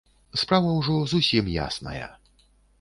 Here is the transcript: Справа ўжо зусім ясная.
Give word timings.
Справа 0.43 0.71
ўжо 0.77 0.95
зусім 1.13 1.53
ясная. 1.61 2.05